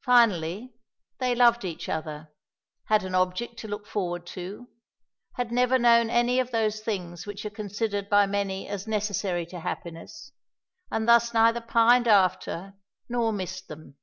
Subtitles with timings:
[0.00, 0.72] Finally,
[1.18, 2.32] they loved each other,
[2.84, 4.70] had an object to look forward to,
[5.34, 9.60] had never known any of those things which are considered by many as necessary to
[9.60, 10.32] happiness,
[10.90, 12.72] and thus neither pined after
[13.10, 13.98] nor missed them.